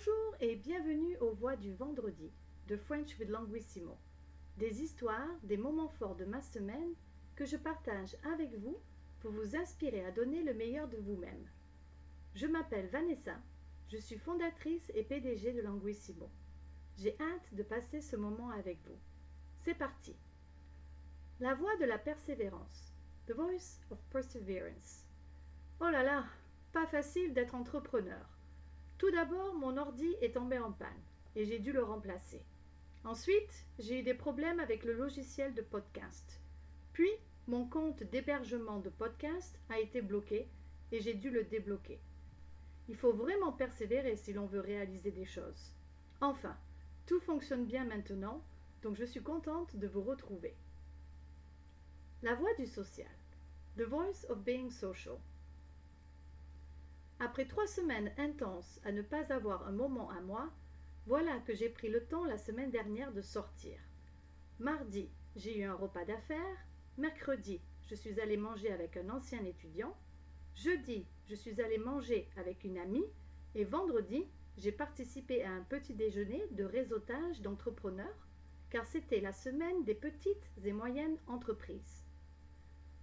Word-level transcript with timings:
Bonjour 0.00 0.36
et 0.40 0.56
bienvenue 0.56 1.18
aux 1.18 1.32
Voix 1.32 1.56
du 1.56 1.74
vendredi 1.74 2.30
de 2.68 2.76
French 2.76 3.18
with 3.18 3.28
Languissimo. 3.28 3.98
Des 4.56 4.80
histoires, 4.82 5.28
des 5.42 5.58
moments 5.58 5.90
forts 5.90 6.14
de 6.14 6.24
ma 6.24 6.40
semaine 6.40 6.94
que 7.36 7.44
je 7.44 7.58
partage 7.58 8.16
avec 8.32 8.54
vous 8.54 8.78
pour 9.20 9.30
vous 9.32 9.56
inspirer 9.56 10.02
à 10.06 10.10
donner 10.10 10.42
le 10.42 10.54
meilleur 10.54 10.88
de 10.88 10.96
vous-même. 10.96 11.46
Je 12.34 12.46
m'appelle 12.46 12.86
Vanessa, 12.86 13.34
je 13.88 13.98
suis 13.98 14.16
fondatrice 14.16 14.90
et 14.94 15.02
PDG 15.02 15.52
de 15.52 15.60
Languissimo. 15.60 16.30
J'ai 16.96 17.14
hâte 17.20 17.52
de 17.54 17.62
passer 17.62 18.00
ce 18.00 18.16
moment 18.16 18.50
avec 18.50 18.78
vous. 18.86 18.98
C'est 19.58 19.74
parti. 19.74 20.16
La 21.40 21.54
voix 21.54 21.76
de 21.76 21.84
la 21.84 21.98
persévérance. 21.98 22.94
The 23.26 23.32
Voice 23.32 23.80
of 23.90 23.98
Perseverance. 24.10 25.06
Oh 25.78 25.90
là 25.90 26.02
là, 26.02 26.24
pas 26.72 26.86
facile 26.86 27.34
d'être 27.34 27.54
entrepreneur. 27.54 28.39
Tout 29.00 29.10
d'abord, 29.10 29.54
mon 29.54 29.78
ordi 29.78 30.14
est 30.20 30.34
tombé 30.34 30.58
en 30.58 30.72
panne 30.72 31.02
et 31.34 31.46
j'ai 31.46 31.58
dû 31.58 31.72
le 31.72 31.82
remplacer. 31.82 32.42
Ensuite, 33.02 33.64
j'ai 33.78 34.00
eu 34.00 34.02
des 34.02 34.12
problèmes 34.12 34.60
avec 34.60 34.84
le 34.84 34.92
logiciel 34.92 35.54
de 35.54 35.62
podcast. 35.62 36.38
Puis, 36.92 37.08
mon 37.46 37.64
compte 37.64 38.02
d'hébergement 38.02 38.78
de 38.78 38.90
podcast 38.90 39.58
a 39.70 39.80
été 39.80 40.02
bloqué 40.02 40.50
et 40.92 41.00
j'ai 41.00 41.14
dû 41.14 41.30
le 41.30 41.44
débloquer. 41.44 41.98
Il 42.90 42.94
faut 42.94 43.14
vraiment 43.14 43.52
persévérer 43.52 44.16
si 44.16 44.34
l'on 44.34 44.44
veut 44.44 44.60
réaliser 44.60 45.12
des 45.12 45.24
choses. 45.24 45.72
Enfin, 46.20 46.58
tout 47.06 47.20
fonctionne 47.20 47.64
bien 47.64 47.84
maintenant, 47.84 48.44
donc 48.82 48.96
je 48.96 49.06
suis 49.06 49.22
contente 49.22 49.76
de 49.76 49.86
vous 49.86 50.02
retrouver. 50.02 50.54
La 52.22 52.34
voix 52.34 52.52
du 52.58 52.66
social. 52.66 53.08
The 53.78 53.84
Voice 53.84 54.26
of 54.28 54.40
Being 54.40 54.70
Social. 54.70 55.16
Après 57.30 57.46
trois 57.46 57.68
semaines 57.68 58.10
intenses 58.18 58.80
à 58.82 58.90
ne 58.90 59.02
pas 59.02 59.32
avoir 59.32 59.68
un 59.68 59.70
moment 59.70 60.10
à 60.10 60.20
moi, 60.20 60.50
voilà 61.06 61.38
que 61.38 61.54
j'ai 61.54 61.68
pris 61.68 61.88
le 61.88 62.04
temps 62.04 62.24
la 62.24 62.36
semaine 62.36 62.72
dernière 62.72 63.12
de 63.12 63.22
sortir. 63.22 63.78
Mardi, 64.58 65.08
j'ai 65.36 65.60
eu 65.60 65.62
un 65.62 65.74
repas 65.74 66.04
d'affaires. 66.04 66.66
Mercredi, 66.98 67.60
je 67.88 67.94
suis 67.94 68.20
allée 68.20 68.36
manger 68.36 68.72
avec 68.72 68.96
un 68.96 69.08
ancien 69.10 69.44
étudiant. 69.44 69.96
Jeudi, 70.56 71.06
je 71.28 71.36
suis 71.36 71.62
allée 71.62 71.78
manger 71.78 72.28
avec 72.36 72.64
une 72.64 72.78
amie. 72.78 73.06
Et 73.54 73.62
vendredi, 73.62 74.26
j'ai 74.58 74.72
participé 74.72 75.44
à 75.44 75.52
un 75.52 75.62
petit 75.62 75.94
déjeuner 75.94 76.44
de 76.50 76.64
réseautage 76.64 77.42
d'entrepreneurs, 77.42 78.26
car 78.70 78.84
c'était 78.86 79.20
la 79.20 79.32
semaine 79.32 79.84
des 79.84 79.94
petites 79.94 80.50
et 80.64 80.72
moyennes 80.72 81.18
entreprises. 81.28 82.04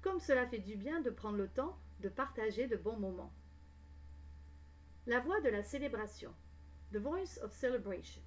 Comme 0.02 0.20
cela 0.20 0.46
fait 0.48 0.60
du 0.60 0.76
bien 0.76 1.00
de 1.00 1.12
prendre 1.12 1.38
le 1.38 1.48
temps 1.48 1.80
de 2.02 2.10
partager 2.10 2.68
de 2.68 2.76
bons 2.76 3.00
moments. 3.00 3.32
La 5.08 5.22
voix 5.22 5.40
de 5.40 5.48
la 5.48 5.64
célébration. 5.64 6.34
The 6.92 6.98
Voice 6.98 7.40
of 7.42 7.54
Celebration. 7.54 8.22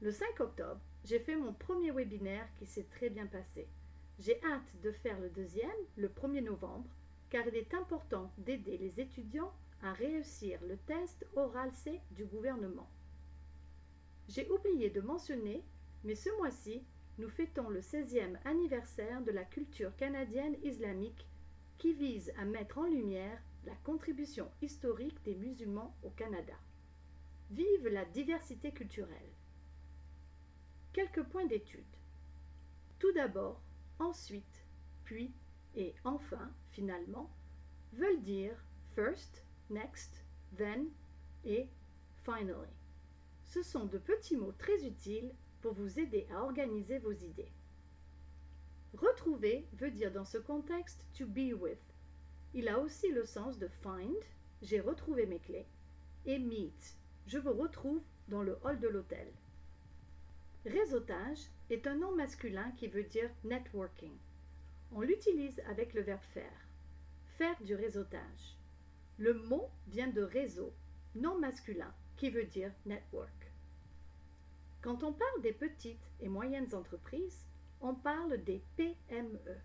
Le 0.00 0.10
5 0.10 0.40
octobre, 0.40 0.80
j'ai 1.04 1.20
fait 1.20 1.36
mon 1.36 1.52
premier 1.52 1.92
webinaire 1.92 2.48
qui 2.58 2.66
s'est 2.66 2.88
très 2.90 3.10
bien 3.10 3.26
passé. 3.26 3.68
J'ai 4.18 4.42
hâte 4.42 4.74
de 4.82 4.90
faire 4.90 5.20
le 5.20 5.30
deuxième, 5.30 5.70
le 5.96 6.08
1er 6.08 6.42
novembre, 6.42 6.90
car 7.28 7.46
il 7.46 7.54
est 7.54 7.74
important 7.74 8.32
d'aider 8.38 8.76
les 8.76 8.98
étudiants 8.98 9.52
à 9.84 9.92
réussir 9.92 10.58
le 10.68 10.78
test 10.78 11.28
oral 11.36 11.70
C 11.72 12.00
du 12.10 12.24
gouvernement. 12.24 12.90
J'ai 14.26 14.50
oublié 14.50 14.90
de 14.90 15.00
mentionner, 15.00 15.62
mais 16.02 16.16
ce 16.16 16.36
mois-ci, 16.38 16.82
nous 17.18 17.28
fêtons 17.28 17.68
le 17.68 17.82
16e 17.82 18.36
anniversaire 18.44 19.22
de 19.22 19.30
la 19.30 19.44
culture 19.44 19.94
canadienne 19.94 20.56
islamique 20.64 21.28
qui 21.78 21.94
vise 21.94 22.32
à 22.36 22.44
mettre 22.44 22.78
en 22.78 22.86
lumière 22.88 23.40
la 23.64 23.74
contribution 23.84 24.50
historique 24.62 25.22
des 25.24 25.34
musulmans 25.34 25.96
au 26.02 26.10
Canada. 26.10 26.54
Vive 27.50 27.88
la 27.88 28.04
diversité 28.04 28.72
culturelle. 28.72 29.32
Quelques 30.92 31.24
points 31.24 31.46
d'étude. 31.46 31.84
Tout 32.98 33.12
d'abord, 33.12 33.62
ensuite, 33.98 34.64
puis 35.04 35.32
et 35.76 35.94
enfin, 36.04 36.52
finalement, 36.70 37.30
veulent 37.92 38.22
dire 38.22 38.56
first, 38.94 39.44
next, 39.68 40.24
then 40.56 40.88
et 41.44 41.68
finally. 42.24 42.68
Ce 43.44 43.62
sont 43.62 43.86
de 43.86 43.98
petits 43.98 44.36
mots 44.36 44.52
très 44.52 44.84
utiles 44.84 45.32
pour 45.60 45.74
vous 45.74 45.98
aider 45.98 46.26
à 46.32 46.42
organiser 46.42 46.98
vos 46.98 47.12
idées. 47.12 47.52
Retrouver 48.94 49.68
veut 49.74 49.90
dire 49.90 50.12
dans 50.12 50.24
ce 50.24 50.38
contexte 50.38 51.06
to 51.16 51.26
be 51.26 51.52
with, 51.52 51.89
il 52.54 52.68
a 52.68 52.78
aussi 52.78 53.10
le 53.10 53.24
sens 53.24 53.58
de 53.58 53.68
find, 53.68 54.16
j'ai 54.62 54.80
retrouvé 54.80 55.26
mes 55.26 55.38
clés, 55.38 55.66
et 56.26 56.38
meet, 56.38 56.96
je 57.26 57.38
vous 57.38 57.52
retrouve 57.52 58.02
dans 58.28 58.42
le 58.42 58.58
hall 58.64 58.78
de 58.80 58.88
l'hôtel. 58.88 59.28
Réseautage 60.66 61.50
est 61.70 61.86
un 61.86 61.96
nom 61.96 62.14
masculin 62.14 62.70
qui 62.76 62.88
veut 62.88 63.04
dire 63.04 63.30
networking. 63.44 64.12
On 64.92 65.00
l'utilise 65.00 65.60
avec 65.68 65.94
le 65.94 66.02
verbe 66.02 66.22
faire, 66.34 66.68
faire 67.38 67.62
du 67.62 67.74
réseautage. 67.74 68.58
Le 69.18 69.34
mot 69.34 69.70
vient 69.88 70.08
de 70.08 70.22
réseau, 70.22 70.72
nom 71.14 71.38
masculin, 71.38 71.94
qui 72.16 72.30
veut 72.30 72.44
dire 72.44 72.72
network. 72.84 73.52
Quand 74.82 75.02
on 75.02 75.12
parle 75.12 75.42
des 75.42 75.52
petites 75.52 76.10
et 76.20 76.28
moyennes 76.28 76.74
entreprises, 76.74 77.46
on 77.80 77.94
parle 77.94 78.42
des 78.44 78.62
PME. 78.76 79.56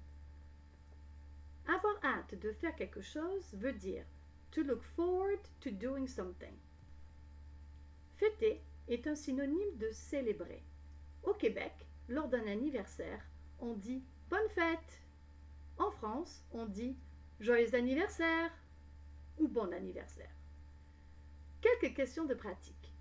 Avoir 1.68 1.96
hâte 2.04 2.36
de 2.40 2.52
faire 2.52 2.76
quelque 2.76 3.02
chose 3.02 3.54
veut 3.54 3.74
dire 3.74 4.06
to 4.52 4.62
look 4.64 4.84
forward 4.96 5.40
to 5.60 5.72
doing 5.72 6.08
something. 6.08 6.54
Fêter 8.18 8.62
est 8.88 9.08
un 9.08 9.16
synonyme 9.16 9.78
de 9.78 9.90
célébrer. 9.92 10.64
Au 11.24 11.34
Québec, 11.34 11.74
lors 12.08 12.28
d'un 12.28 12.46
anniversaire, 12.48 13.26
on 13.60 13.74
dit 13.74 14.04
bonne 14.30 14.50
fête. 14.50 15.02
En 15.78 15.92
France, 15.92 16.44
on 16.52 16.66
dit 16.66 16.96
joyeux 17.40 17.74
anniversaire 17.76 18.52
ou 19.38 19.48
bon 19.48 19.74
anniversaire. 19.74 20.32
Quelques 21.62 21.96
questions 21.96 22.26
de 22.26 22.36
pratique. 22.36 22.94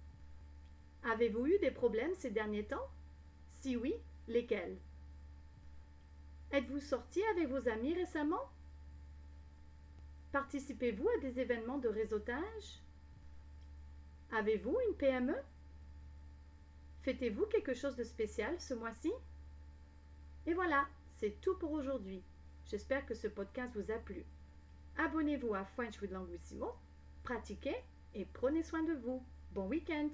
Avez-vous 1.02 1.46
eu 1.46 1.58
des 1.58 1.70
problèmes 1.70 2.14
ces 2.14 2.30
derniers 2.30 2.64
temps? 2.64 2.88
Si 3.48 3.76
oui, 3.76 3.94
lesquels? 4.26 4.78
Êtes-vous 6.50 6.80
sorti 6.80 7.22
avec 7.32 7.48
vos 7.48 7.68
amis 7.68 7.94
récemment? 7.94 8.50
Participez-vous 10.34 11.08
à 11.10 11.20
des 11.20 11.38
événements 11.38 11.78
de 11.78 11.86
réseautage? 11.86 12.82
Avez-vous 14.32 14.76
une 14.88 14.96
PME 14.96 15.36
Fêtez-vous 17.02 17.46
quelque 17.46 17.72
chose 17.72 17.94
de 17.94 18.02
spécial 18.02 18.60
ce 18.60 18.74
mois-ci? 18.74 19.12
Et 20.46 20.52
voilà, 20.52 20.88
c'est 21.20 21.40
tout 21.40 21.56
pour 21.56 21.70
aujourd'hui. 21.70 22.20
J'espère 22.66 23.06
que 23.06 23.14
ce 23.14 23.28
podcast 23.28 23.76
vous 23.76 23.92
a 23.92 23.98
plu. 23.98 24.24
Abonnez-vous 24.96 25.54
à 25.54 25.64
French 25.64 26.02
with 26.02 26.10
Languissimo, 26.10 26.72
pratiquez 27.22 27.76
et 28.12 28.24
prenez 28.24 28.64
soin 28.64 28.82
de 28.82 28.94
vous. 28.94 29.24
Bon 29.52 29.68
week-end 29.68 30.10